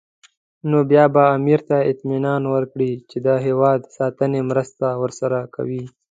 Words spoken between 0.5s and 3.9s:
نو بیا به امیر ته اطمینان ورکړي چې د هېواد